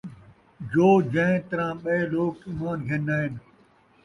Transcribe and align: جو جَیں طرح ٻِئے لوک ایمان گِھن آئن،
جو 0.71 0.87
جَیں 1.13 1.35
طرح 1.49 1.69
ٻِئے 1.83 1.99
لوک 2.13 2.35
ایمان 2.47 2.79
گِھن 2.87 3.03
آئن، 3.15 3.33